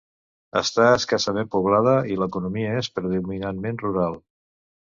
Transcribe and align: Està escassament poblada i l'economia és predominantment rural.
Està 0.61 0.85
escassament 0.99 1.51
poblada 1.57 1.93
i 2.15 2.19
l'economia 2.21 2.75
és 2.81 2.93
predominantment 2.97 3.81
rural. 3.89 4.19